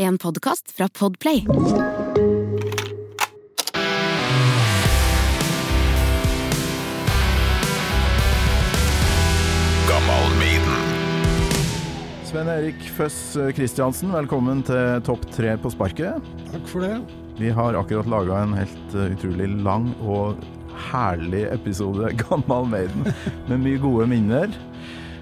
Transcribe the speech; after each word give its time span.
En 0.00 0.18
podkast 0.18 0.70
fra 0.72 0.88
Podplay. 0.88 1.44
Sven 12.24 12.48
Erik 12.48 12.80
Føss 12.80 13.36
Kristiansen, 13.52 14.14
velkommen 14.16 14.64
til 14.64 15.02
Topp 15.04 15.28
tre 15.36 15.52
på 15.60 15.68
sparket. 15.74 16.32
Takk 16.48 16.64
for 16.72 16.86
det. 16.86 16.94
Vi 17.36 17.52
har 17.52 17.76
akkurat 17.76 18.08
laga 18.08 18.40
en 18.46 18.56
helt 18.56 18.96
uh, 18.96 19.04
utrolig 19.12 19.50
lang 19.60 19.90
og 20.00 20.40
herlig 20.88 21.44
episode 21.52 22.14
Gammal 22.24 22.72
Maiden, 22.72 23.12
med 23.52 23.66
mye 23.68 23.84
gode 23.84 24.08
minner. 24.08 24.48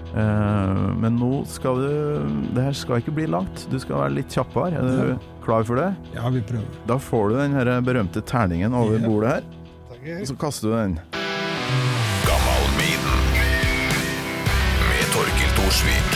Uh, 0.09 0.89
men 0.97 1.19
nå 1.21 1.43
skal 1.45 1.75
du 1.77 2.47
Det 2.55 2.63
her 2.65 2.73
skal 2.73 2.97
ikke 3.01 3.13
bli 3.13 3.27
langt. 3.29 3.67
Du 3.69 3.77
skal 3.79 3.95
være 4.01 4.15
litt 4.17 4.29
kjappere. 4.33 4.73
Er 4.73 4.81
du 4.81 5.09
Ja. 5.11 5.17
klar 5.45 5.63
for 5.63 5.75
det? 5.77 5.95
Ja, 6.15 6.29
vi 6.33 6.41
prøver. 6.41 6.65
Da 6.87 6.97
får 6.97 7.29
du 7.29 7.35
den 7.37 7.51
her 7.53 7.81
berømte 7.81 8.21
terningen 8.25 8.73
over 8.73 8.97
Ja. 8.97 9.05
bordet 9.07 9.29
her, 9.29 9.41
Takk. 9.89 10.21
og 10.21 10.27
så 10.27 10.35
kaster 10.37 10.67
du 10.69 10.75
den. 10.75 10.99
Gammalmiden 12.25 13.19
med 14.89 15.05
Torkil 15.13 15.51
Thorsvik. 15.57 16.09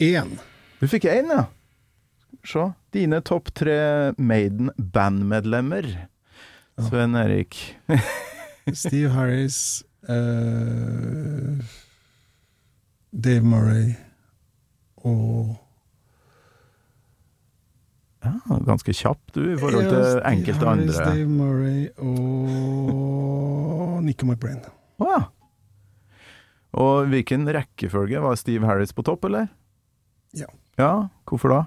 Én. 0.00 0.38
Du 0.80 0.86
fikk 0.88 1.04
én, 1.04 1.28
ja. 1.28 1.44
Se. 2.46 2.70
Dine 2.92 3.20
topp 3.20 3.50
tre 3.54 4.12
Maiden-bandmedlemmer. 4.16 5.90
Sven 6.88 7.14
Erik. 7.14 7.76
Steve 8.72 9.10
Harris, 9.14 9.82
uh, 10.08 11.58
Dave 13.10 13.42
Murray 13.46 13.94
og 15.04 15.56
Ja, 18.20 18.34
ganske 18.68 18.92
kjapp 18.92 19.32
du 19.32 19.40
i 19.48 19.56
forhold 19.56 19.86
Ja, 19.86 19.90
til 19.94 20.04
Steve 20.10 20.32
enkelte 20.34 20.66
Harris, 20.68 20.98
andre. 21.00 21.04
Dave 21.16 21.28
Murray 21.32 21.88
og 22.04 24.02
Nico 24.06 24.26
McBrain. 24.28 24.60
Å 25.00 25.08
ja. 25.08 25.20
Og 26.80 27.08
hvilken 27.10 27.48
rekkefølge? 27.50 28.20
Var 28.22 28.36
Steve 28.38 28.68
Harris 28.68 28.92
på 28.94 29.02
topp, 29.08 29.24
eller? 29.26 29.48
Ja. 30.36 30.46
Ja, 30.78 30.92
hvorfor 31.26 31.48
da? 31.56 31.62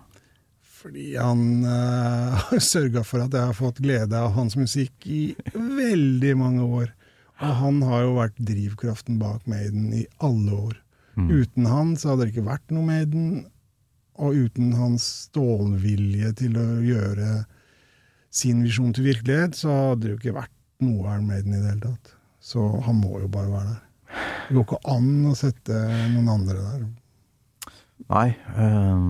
Fordi 0.83 1.13
han 1.15 1.63
uh, 1.63 2.35
har 2.49 2.63
sørga 2.63 3.05
for 3.07 3.23
at 3.23 3.33
jeg 3.33 3.51
har 3.51 3.57
fått 3.57 3.81
glede 3.83 4.19
av 4.19 4.35
hans 4.37 4.57
musikk 4.59 5.07
i 5.07 5.23
veldig 5.53 6.35
mange 6.39 6.67
år. 6.67 6.91
Og 7.43 7.55
han 7.59 7.81
har 7.87 8.05
jo 8.05 8.17
vært 8.19 8.43
drivkraften 8.51 9.17
bak 9.21 9.47
Maiden 9.49 9.89
i 9.95 10.03
alle 10.23 10.59
år. 10.69 10.77
Mm. 11.15 11.29
Uten 11.31 11.67
han 11.69 11.95
så 11.99 12.13
hadde 12.13 12.27
det 12.27 12.33
ikke 12.33 12.47
vært 12.49 12.73
noe 12.73 12.87
Maiden, 12.87 13.27
og 14.21 14.37
uten 14.37 14.73
hans 14.77 15.05
stålvilje 15.27 16.33
til 16.43 16.57
å 16.61 16.67
gjøre 16.85 17.29
sin 18.33 18.61
visjon 18.65 18.93
til 18.93 19.07
virkelighet, 19.09 19.57
så 19.57 19.73
hadde 19.73 20.03
det 20.03 20.11
jo 20.11 20.19
ikke 20.19 20.35
vært 20.37 20.53
noe 20.83 21.07
Iron 21.07 21.29
Maiden 21.29 21.55
i 21.55 21.61
det 21.61 21.71
hele 21.71 21.93
tatt. 21.93 22.13
Så 22.43 22.61
han 22.85 22.99
må 22.99 23.21
jo 23.21 23.29
bare 23.31 23.51
være 23.51 23.71
der. 23.71 23.81
Det 24.47 24.55
går 24.57 24.65
ikke 24.67 24.93
an 24.93 25.09
å 25.29 25.35
sette 25.37 25.79
noen 26.13 26.31
andre 26.33 26.59
der. 26.59 26.85
Nei, 28.11 28.33
øh, 28.59 29.03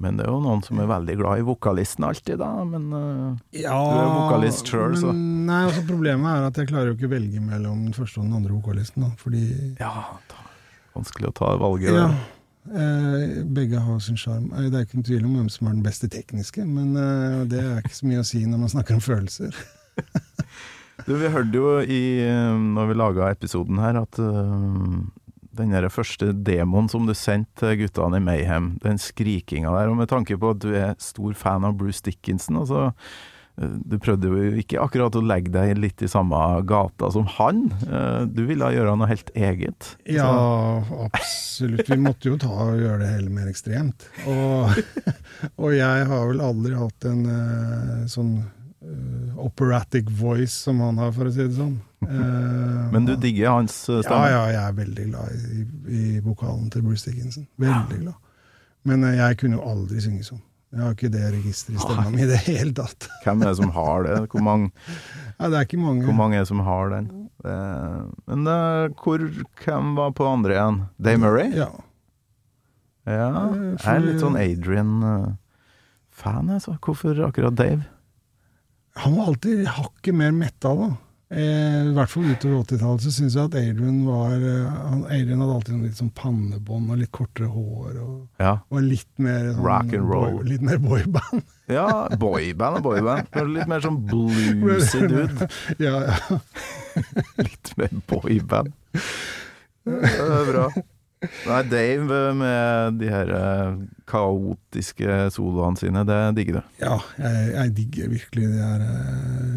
men 0.00 0.16
det 0.18 0.26
er 0.26 0.30
jo 0.30 0.40
noen 0.44 0.60
som 0.62 0.78
er 0.82 0.88
veldig 0.90 1.14
glad 1.20 1.40
i 1.40 1.44
vokalisten 1.46 2.04
alltid, 2.06 2.36
da. 2.40 2.50
Men 2.68 2.90
øh, 2.92 3.38
Ja, 3.62 3.72
Du 3.80 3.96
er 4.00 4.10
vokalist 4.14 4.68
selv, 4.70 4.96
så. 5.00 5.12
Nei, 5.16 5.62
altså 5.66 5.82
Problemet 5.88 6.28
er 6.34 6.46
at 6.50 6.60
jeg 6.60 6.68
klarer 6.70 6.92
jo 6.92 6.98
ikke 6.98 7.08
å 7.08 7.14
velge 7.14 7.40
mellom 7.42 7.86
den 7.88 7.96
første 7.96 8.20
og 8.20 8.28
den 8.28 8.36
andre 8.38 8.52
vokalisten. 8.54 9.06
da, 9.06 9.10
Fordi 9.18 9.42
ja, 9.80 9.94
ta, 10.30 10.44
vanskelig 10.98 11.30
å 11.32 11.36
ta 11.40 11.54
valget 11.60 11.96
ja, 11.96 12.06
eh, 12.70 13.40
begge 13.56 13.80
har 13.82 13.98
sin 14.04 14.20
sjarm. 14.20 14.50
Eh, 14.52 14.68
Det 14.70 14.78
er 14.78 14.86
ikke 14.86 15.00
noen 15.00 15.08
tvil 15.10 15.24
om 15.26 15.36
hvem 15.40 15.48
som 15.56 15.66
er 15.70 15.78
den 15.78 15.86
beste 15.88 16.08
tekniske, 16.12 16.66
men 16.68 16.92
eh, 17.00 17.44
det 17.50 17.64
er 17.64 17.80
ikke 17.82 17.98
så 18.02 18.06
mye 18.12 18.22
å 18.22 18.28
si 18.30 18.44
når 18.46 18.58
man 18.66 18.74
snakker 18.76 19.00
om 19.00 19.04
følelser. 19.04 19.56
Du, 21.06 21.14
vi 21.16 21.30
hørte 21.32 21.56
jo 21.56 21.78
i, 21.80 22.00
når 22.60 22.90
vi 22.90 22.94
laga 23.00 23.30
episoden 23.32 23.78
her, 23.80 23.96
at 24.02 24.18
øh, 24.20 24.98
den 25.56 25.72
der 25.74 25.88
første 25.90 26.30
demoen 26.46 26.86
som 26.92 27.06
du 27.08 27.14
sendte 27.18 27.64
til 27.64 27.78
guttene 27.82 28.20
i 28.20 28.24
Mayhem, 28.24 28.72
den 28.84 28.98
skrikinga 29.02 29.72
der, 29.74 29.90
og 29.90 29.96
med 29.98 30.08
tanke 30.12 30.36
på 30.38 30.52
at 30.54 30.60
du 30.62 30.70
er 30.78 30.94
stor 31.02 31.34
fan 31.34 31.64
av 31.66 31.74
Bruce 31.80 32.02
Dickinson, 32.06 32.60
altså 32.62 32.84
øh, 33.58 33.72
du 33.90 33.96
prøvde 34.00 34.30
jo 34.30 34.52
ikke 34.62 34.78
akkurat 34.80 35.18
å 35.18 35.24
legge 35.26 35.50
deg 35.52 35.74
litt 35.82 36.04
i 36.06 36.08
samme 36.08 36.38
gata 36.70 37.10
som 37.12 37.26
han. 37.38 37.64
øh, 37.88 38.22
Du 38.30 38.44
ville 38.48 38.70
gjøre 38.76 38.94
noe 38.96 39.10
helt 39.10 39.32
eget. 39.34 39.90
Ja, 40.06 40.30
absolutt. 41.08 41.90
Vi 41.90 41.98
måtte 42.00 42.30
jo 42.30 42.38
ta 42.40 42.52
og 42.70 42.78
gjøre 42.80 43.02
det 43.02 43.10
hele 43.16 43.34
mer 43.34 43.50
ekstremt. 43.50 44.06
Og, 44.30 44.70
og 45.62 45.74
jeg 45.76 46.08
har 46.14 46.26
vel 46.30 46.40
aldri 46.46 46.78
hatt 46.78 47.10
en 47.10 47.26
eh, 47.34 48.08
sånn 48.08 48.32
eh, 48.40 49.36
operatic 49.44 50.08
voice 50.08 50.54
som 50.68 50.80
han 50.86 51.02
har, 51.02 51.12
for 51.16 51.28
å 51.28 51.34
si 51.34 51.42
det 51.44 51.58
sånn. 51.58 51.80
Eh, 52.02 52.90
Men 52.92 53.04
du 53.06 53.12
digger 53.20 53.50
hans 53.52 53.74
stemme? 53.84 54.02
Ja, 54.08 54.28
ja, 54.32 54.44
jeg 54.54 54.62
er 54.68 54.72
veldig 54.78 55.04
glad 55.10 55.26
i, 55.36 55.38
i 55.90 56.20
vokalen 56.24 56.70
til 56.72 56.82
Bruce 56.86 57.04
Dickinson. 57.10 57.44
Veldig 57.60 57.98
glad. 58.06 58.14
Men 58.88 59.04
eh, 59.04 59.16
jeg 59.18 59.36
kunne 59.42 59.56
jo 59.58 59.66
aldri 59.68 60.00
synge 60.00 60.24
sånn. 60.24 60.40
Jeg 60.70 60.80
har 60.86 60.92
ikke 60.94 61.10
det 61.10 61.24
registeret 61.34 61.76
i 61.76 61.78
stemma 61.82 62.10
mi 62.14 62.22
i 62.22 62.28
det 62.30 62.38
hele 62.46 62.70
tatt. 62.78 63.08
Hvem 63.24 63.40
er 63.42 63.46
det 63.50 63.56
som 63.58 63.72
har 63.74 63.98
det? 64.06 64.16
Hvor 64.30 64.42
mange, 64.46 64.70
Ja, 65.40 65.48
det 65.50 65.56
er 65.58 65.64
ikke 65.66 65.80
mange. 65.82 66.04
hvor 66.06 66.14
mange 66.14 66.36
er 66.38 66.42
det 66.44 66.48
som 66.52 66.60
har 66.64 66.84
den? 66.94 67.06
Eh, 67.44 68.00
Men 68.30 68.40
hvor, 69.02 69.18
hvem 69.64 69.86
var 69.98 70.10
på 70.14 70.24
andre 70.30 70.52
igjen? 70.56 70.78
Dave 71.02 71.18
Murray? 71.24 71.48
Ja. 71.58 71.70
Ja, 73.08 73.28
Eh, 73.50 73.74
jeg 73.80 73.96
er 73.96 74.00
litt 74.04 74.20
sånn 74.22 74.36
Adrian-fan, 74.38 76.46
altså. 76.54 76.76
Hvorfor 76.84 77.18
akkurat 77.26 77.54
Dave? 77.58 77.82
Han 79.00 79.16
var 79.16 79.24
alltid 79.32 79.64
hakket 79.66 80.14
mer 80.14 80.30
metal, 80.36 80.76
da. 80.84 80.90
Eh, 81.30 81.86
I 81.86 81.92
hvert 81.94 82.10
fall 82.10 82.24
utover 82.26 82.64
80-tallet 82.64 83.04
så 83.04 83.10
syns 83.14 83.36
jeg 83.38 83.46
at 83.46 83.54
Adrian 83.60 84.00
var 84.02 84.32
eh, 84.34 84.64
han, 84.66 85.04
Adrian 85.06 85.38
hadde 85.44 85.54
alltid 85.60 85.84
litt 85.84 86.00
sånn 86.00 86.10
pannebånd 86.18 86.90
og 86.90 86.98
litt 86.98 87.12
kortere 87.14 87.46
hår. 87.52 88.00
Og 88.02 88.42
Ja, 88.42 88.56
og 88.66 88.82
litt 88.82 89.06
mer 89.22 89.52
sånn 89.52 89.62
Rock 89.62 89.94
and 89.94 90.10
roll. 90.10 90.40
Boy, 90.40 90.44
litt 90.50 90.66
mer 90.66 90.82
boyband. 90.82 91.44
ja 91.70 91.86
boyband 92.18 92.80
og 92.80 92.88
boyband. 92.88 93.42
Litt 93.54 93.70
mer 93.70 93.86
sånn 93.86 94.00
bluesy 94.10 95.04
dude. 95.06 95.50
ja, 95.78 96.00
ja. 96.10 96.40
Litt 97.38 97.76
mer 97.78 97.94
boyband. 98.10 98.74
Det 99.86 100.16
er 100.18 100.48
bra. 100.50 100.66
Nei, 101.20 101.60
Dave 101.68 102.20
med 102.32 102.94
de 102.96 103.08
her 103.12 103.30
eh, 103.36 103.74
kaotiske 104.08 105.26
soloene 105.34 105.76
sine, 105.76 106.00
det 106.08 106.20
digger 106.38 106.56
du. 106.56 106.70
ja 106.80 106.94
jeg, 107.20 107.42
jeg 107.52 107.72
digger 107.76 108.08
virkelig 108.14 108.46
de 108.54 108.62
her 108.64 108.84
eh, 108.86 109.49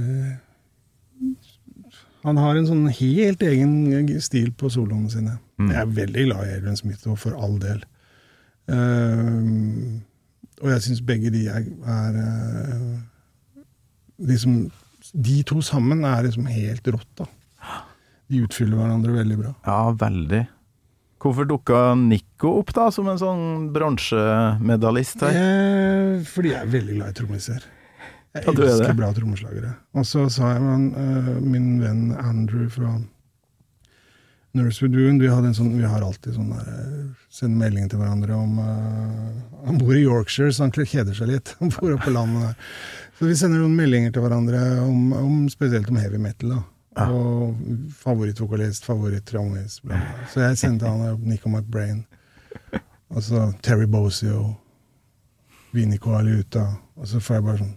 Han 2.24 2.40
har 2.40 2.56
en 2.56 2.68
sånn 2.70 2.86
helt 2.88 3.44
egen 3.44 4.08
stil 4.24 4.54
på 4.56 4.72
soloene 4.72 5.12
sine. 5.12 5.38
Mm. 5.60 5.72
Jeg 5.74 5.80
er 5.82 5.96
veldig 6.00 6.26
glad 6.30 6.48
i 6.48 6.56
Adrian 6.58 6.80
Smith, 6.80 7.04
og 7.12 7.20
for 7.20 7.36
all 7.36 7.58
del. 7.62 7.84
Uh, 8.72 10.00
og 10.64 10.70
jeg 10.72 10.86
syns 10.86 11.04
begge 11.04 11.34
de 11.34 11.42
er, 11.52 11.66
er 11.68 12.14
uh, 12.16 13.64
liksom, 14.24 14.70
De 15.12 15.42
to 15.44 15.60
sammen 15.60 16.06
er 16.08 16.24
liksom 16.24 16.48
helt 16.48 16.88
rått, 16.96 17.10
da. 17.20 17.28
De 18.32 18.40
utfyller 18.46 18.80
hverandre 18.80 19.18
veldig 19.18 19.40
bra. 19.42 19.52
Ja, 19.68 19.82
veldig. 20.00 20.46
Hvorfor 21.24 21.48
dukka 21.48 21.82
Nico 22.00 22.58
opp, 22.60 22.74
da, 22.76 22.90
som 22.92 23.08
en 23.12 23.20
sånn 23.20 23.44
bronsemedalist 23.76 25.22
her? 25.24 25.38
Eh, 25.40 26.24
fordi 26.28 26.52
jeg 26.52 26.60
er 26.60 26.72
veldig 26.72 26.98
glad 26.98 27.14
i 27.14 27.18
trommiser. 27.20 27.68
Jeg 28.34 28.46
Ja, 28.48 28.52
er 28.52 28.64
elsker 28.66 28.88
det. 28.88 28.98
bra 28.98 29.12
trommeslagere. 29.14 29.76
Og 29.94 30.06
så 30.10 30.24
sa 30.34 30.54
jeg 30.56 30.62
med 30.64 30.96
uh, 30.98 31.42
min 31.42 31.76
venn 31.82 32.08
Andrew 32.18 32.66
fra 32.74 32.96
Nursewood 34.54 34.96
Woodwoon 34.96 35.20
vi, 35.22 35.54
sånn, 35.58 35.78
vi 35.78 35.86
har 35.86 36.02
alltid 36.06 36.36
sånn 36.36 36.50
der 36.54 36.68
sender 37.34 37.58
melding 37.58 37.88
til 37.90 38.02
hverandre 38.02 38.34
om 38.38 38.58
uh, 38.62 39.68
Han 39.68 39.78
bor 39.82 39.94
i 39.98 40.02
Yorkshire, 40.04 40.54
så 40.54 40.66
han 40.66 40.74
kjeder 40.74 41.14
seg 41.14 41.30
litt. 41.30 41.54
Han 41.60 41.70
bor 41.74 41.94
oppe 41.94 42.10
på 42.10 42.14
landet 42.14 42.48
der. 42.50 42.56
Så 43.20 43.30
vi 43.30 43.38
sender 43.38 43.62
noen 43.62 43.78
meldinger 43.78 44.12
til 44.14 44.26
hverandre, 44.26 44.62
om, 44.82 45.14
om, 45.14 45.38
spesielt 45.50 45.90
om 45.94 46.02
heavy 46.02 46.18
metal. 46.18 46.56
da. 46.56 46.64
Ja. 46.98 47.06
Og 47.10 47.56
favorittvokalist, 48.02 48.86
favoritt-trommis. 48.86 49.80
Så 50.34 50.42
jeg 50.44 50.58
sendte 50.62 50.90
han 50.90 51.22
Nico 51.26 51.50
McBrain. 51.50 52.04
Og 53.14 53.22
så 53.24 53.48
Terry 53.66 53.86
Bozio, 53.90 54.56
Vini 55.74 55.98
Aliuta. 55.98 56.66
Og 56.98 57.08
så 57.08 57.22
får 57.22 57.36
jeg 57.40 57.46
bare 57.48 57.62
sånn 57.62 57.74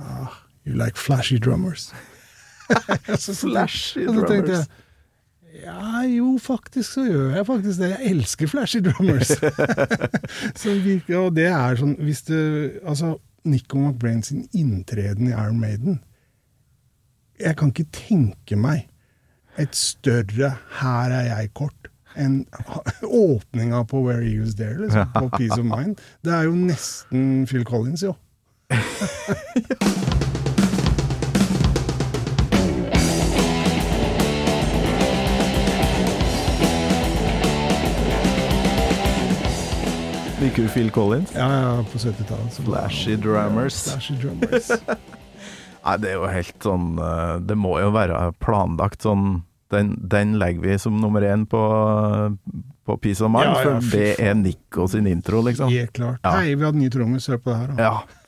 ah, 0.00 0.42
You 0.66 0.74
like 0.76 0.96
flashy 0.96 1.38
drummers. 1.38 1.92
Så- 3.18 3.34
Flashy 3.48 4.06
og 4.06 4.14
så 4.14 4.26
tenkte 4.28 4.52
jeg 4.52 4.66
ja, 5.64 6.02
jo, 6.06 6.38
faktisk 6.38 6.92
så 6.92 7.02
gjør 7.04 7.32
jeg 7.34 7.46
faktisk 7.46 7.80
det. 7.80 7.88
Jeg 7.90 8.10
elsker 8.14 8.46
flashy 8.46 8.78
drummers. 8.84 9.32
så 10.60 10.74
virker, 10.84 11.18
og 11.18 11.34
det 11.36 11.48
er 11.50 11.74
sånn 11.80 11.96
Hvis 11.98 12.22
du 12.28 12.36
Altså, 12.86 13.16
Nico 13.44 13.80
McBrain 13.80 14.22
sin 14.22 14.44
inntreden 14.54 15.26
i 15.26 15.34
Iron 15.34 15.58
Maiden 15.60 15.98
Jeg 17.40 17.56
kan 17.58 17.72
ikke 17.74 17.88
tenke 17.92 18.56
meg 18.56 18.86
et 19.58 19.74
større 19.76 20.54
'her 20.78 21.10
er 21.12 21.26
jeg' 21.34 21.50
kort 21.58 21.88
enn 22.16 22.46
åpninga 23.02 23.82
på 23.90 24.00
Where 24.06 24.22
He 24.24 24.38
Was 24.40 24.54
There, 24.54 24.78
liksom, 24.78 25.10
på 25.14 25.28
Peace 25.36 25.58
of 25.58 25.66
Mind. 25.66 25.96
Det 26.24 26.32
er 26.32 26.42
jo 26.46 26.54
nesten 26.54 27.46
Phil 27.50 27.64
Collins, 27.64 28.02
jo. 28.02 28.14
Liker 40.40 40.62
du 40.62 40.68
Phil 40.68 40.90
Collins? 40.90 41.32
Ja, 41.34 41.52
ja, 41.52 41.84
på 41.92 41.98
70-tallet. 41.98 42.54
Flashy 42.64 43.16
drummers. 43.16 43.92
Flashy 43.92 44.14
drummers. 44.14 44.70
Nei, 45.84 45.96
det 45.96 46.10
er 46.10 46.16
jo 46.18 46.26
helt 46.28 46.56
sånn 46.60 46.98
eh, 47.00 47.36
Det 47.40 47.56
må 47.56 47.78
jo 47.80 47.88
være 47.94 48.18
planlagt 48.44 49.00
sånn 49.06 49.38
Den, 49.72 49.94
den 50.12 50.34
legger 50.40 50.60
vi 50.66 50.74
som 50.82 50.98
nummer 51.00 51.24
én 51.24 51.46
på, 51.48 51.60
på 52.84 52.96
Peace 53.00 53.24
of 53.24 53.32
Mind, 53.32 53.48
Ja, 53.48 53.54
ja, 53.64 53.78
for 53.80 53.96
det 53.96 54.10
er. 54.20 54.34
Nico 54.36 54.84
sin 54.92 55.08
intro, 55.08 55.40
liksom. 55.46 55.72
Helt 55.72 55.94
klart. 55.96 56.20
Ja. 56.24 56.34
Hei, 56.40 56.52
vi 56.54 56.66
hadde 56.66 56.80
ny 56.82 56.90
trommis, 56.92 57.28
hør 57.32 57.40
på 57.40 57.52
det 57.52 57.58
her. 57.62 57.70
Da. 57.72 57.86
Ja. 57.86 58.19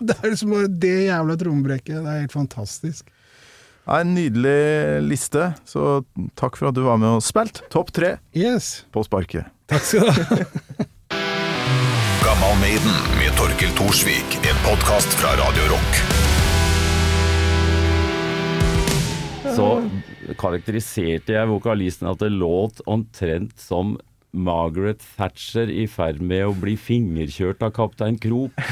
Det 0.00 0.16
er 0.18 0.30
liksom 0.32 0.50
bare 0.54 0.68
det 0.82 0.94
jævla 1.08 1.36
trommebrekket. 1.40 1.96
Det 2.02 2.10
er 2.14 2.20
helt 2.24 2.34
fantastisk. 2.34 3.06
Det 3.08 3.94
er 3.96 4.04
En 4.04 4.14
nydelig 4.14 5.02
liste, 5.08 5.46
så 5.64 6.02
takk 6.36 6.58
for 6.60 6.68
at 6.68 6.76
du 6.76 6.82
var 6.84 6.98
med 7.00 7.08
og 7.18 7.22
spilte. 7.24 7.64
Topp 7.72 7.92
tre 7.96 8.16
Yes. 8.36 8.84
på 8.92 9.04
sparket. 9.06 9.48
Takk 9.70 9.84
skal 9.88 10.04
du 10.04 10.12
ha. 10.12 10.38
Gammal 12.28 12.58
Maiden 12.60 12.98
med 13.16 13.32
Torkel 13.38 13.72
Thorsvik. 13.78 14.38
En 14.44 14.58
podkast 14.66 15.14
fra 15.22 15.32
Radio 15.40 15.70
Rock. 15.72 16.02
så 19.58 19.68
karakteriserte 20.38 21.32
jeg 21.34 21.48
vokalisten 21.50 22.06
at 22.10 22.20
det 22.20 22.28
låt 22.30 22.82
omtrent 22.86 23.56
som 23.58 23.96
Margaret 24.38 25.02
Thatcher 25.16 25.70
i 25.70 25.86
ferd 25.90 26.22
med 26.24 26.46
å 26.46 26.54
bli 26.56 26.76
fingerkjørt 26.80 27.64
av 27.66 27.74
kaptein 27.76 28.18
Krop. 28.22 28.54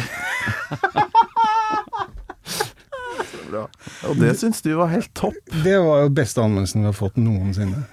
Og 4.07 4.19
det 4.21 4.35
syns 4.39 4.61
du 4.65 4.73
var 4.77 4.91
helt 4.93 5.13
topp. 5.17 5.39
Det 5.65 5.79
var 5.83 6.05
jo 6.05 6.13
beste 6.15 6.43
anmeldelsen 6.43 6.85
vi 6.85 6.91
har 6.91 6.97
fått 6.97 7.17
noensinne. 7.21 7.87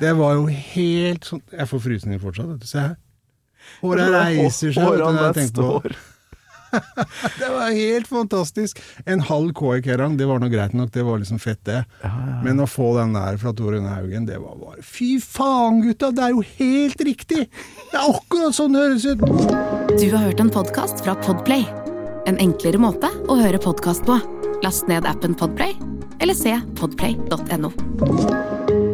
Det 0.00 0.14
var 0.16 0.38
jo 0.38 0.46
helt 0.48 1.26
sånn 1.28 1.42
Jeg 1.52 1.68
får 1.68 1.82
frysninger 1.84 2.22
fortsatt, 2.22 2.48
vet 2.54 2.62
du. 2.62 2.68
Se 2.70 2.84
her. 2.86 2.94
Håret 3.82 4.08
reiser 4.14 4.72
seg. 4.74 4.86
når 5.02 5.20
jeg 5.26 5.36
tenker 5.36 5.60
på 5.60 5.92
det. 7.38 7.48
Var 7.48 7.76
helt 7.76 8.08
fantastisk. 8.08 8.80
En 9.06 9.20
halv 9.20 9.52
Koi 9.56 9.80
Kerrang, 9.84 10.16
det 10.18 10.26
var 10.28 10.40
nå 10.42 10.48
greit 10.52 10.74
nok, 10.76 10.92
det 10.94 11.04
var 11.06 11.20
liksom 11.22 11.40
fett, 11.42 11.62
det. 11.68 11.82
Men 12.44 12.62
å 12.62 12.68
få 12.70 12.92
den 12.98 13.14
der 13.16 13.38
fra 13.40 13.52
Tor 13.56 13.74
Rune 13.74 13.90
Haugen, 13.90 14.26
det 14.28 14.38
var 14.42 14.58
bare 14.60 14.84
Fy 14.86 15.12
faen, 15.22 15.82
gutta! 15.84 16.12
Det 16.14 16.26
er 16.26 16.34
jo 16.34 16.44
helt 16.58 17.00
riktig! 17.06 17.46
Det 17.90 17.98
er 17.98 18.08
akkurat 18.08 18.56
sånn 18.56 18.76
det 18.76 18.86
høres 18.86 19.08
ut! 19.08 19.24
Du 19.96 20.06
har 20.14 20.26
hørt 20.28 20.42
en 20.42 20.52
podkast 20.52 21.02
fra 21.04 21.16
Podplay. 21.24 21.66
En 22.30 22.38
enklere 22.42 22.80
måte 22.80 23.10
å 23.28 23.40
høre 23.40 23.60
podkast 23.62 24.06
på. 24.08 24.18
Last 24.64 24.88
ned 24.90 25.08
appen 25.08 25.34
Podplay, 25.38 25.74
eller 26.20 26.36
se 26.36 26.56
podplay.no. 26.80 28.89